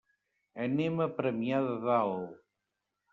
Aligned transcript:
Anem 0.63 1.03
a 1.05 1.05
Premià 1.19 1.59
de 1.67 1.75
Dalt. 1.83 2.33